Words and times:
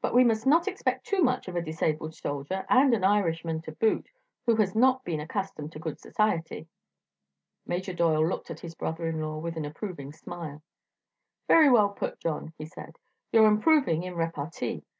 "But 0.00 0.14
we 0.14 0.22
must 0.22 0.46
not 0.46 0.68
expect 0.68 1.06
too 1.06 1.22
much 1.22 1.48
of 1.48 1.56
a 1.56 1.60
disabled 1.60 2.14
soldier 2.14 2.64
and 2.68 2.94
an 2.94 3.02
Irishman 3.02 3.62
to 3.62 3.72
boot 3.72 4.08
who 4.46 4.54
has 4.54 4.76
not 4.76 5.02
been 5.04 5.18
accustomed 5.18 5.72
to 5.72 5.80
good 5.80 5.98
society." 5.98 6.68
Major 7.66 7.92
Doyle 7.92 8.24
looked 8.24 8.48
at 8.48 8.60
his 8.60 8.76
brother 8.76 9.08
in 9.08 9.20
law 9.20 9.38
with 9.38 9.56
an 9.56 9.64
approving 9.64 10.12
smile. 10.12 10.62
"Very 11.48 11.68
well 11.68 11.88
put, 11.88 12.20
John," 12.20 12.52
he 12.56 12.66
said. 12.66 12.94
"You're 13.32 13.48
improving 13.48 14.04
in 14.04 14.14
repartee. 14.14 14.84